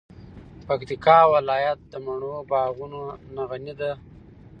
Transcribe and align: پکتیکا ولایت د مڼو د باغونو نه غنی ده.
پکتیکا 0.67 1.17
ولایت 1.33 1.79
د 1.91 1.93
مڼو 2.05 2.33
د 2.43 2.47
باغونو 2.51 3.01
نه 3.35 3.43
غنی 3.49 3.73
ده. 3.79 3.91